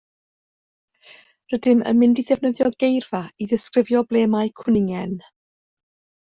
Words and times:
Rydym 1.53 1.83
yn 1.91 1.99
mynd 2.03 2.21
i 2.21 2.25
ddefnyddio 2.29 2.71
geirfa 2.85 3.21
i 3.43 3.49
ddisgrifio 3.53 4.03
ble 4.15 4.25
mae 4.33 4.51
cwningen. 4.63 5.15